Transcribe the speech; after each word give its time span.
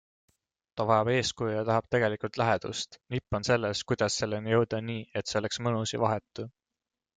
Ta 0.79 0.85
vajab 0.91 1.11
eeskuju 1.15 1.49
ja 1.55 1.59
tahab 1.67 1.87
tegelikult 1.95 2.39
lähedust, 2.43 2.97
nipp 3.17 3.39
on 3.41 3.47
selles, 3.51 3.85
kuidas 3.93 4.19
selleni 4.23 4.55
jõuda 4.57 4.83
nii, 4.89 5.07
et 5.23 5.33
see 5.33 5.43
oleks 5.45 5.65
mõnus 5.69 5.97
ja 5.97 6.05
vahetu. 6.09 6.51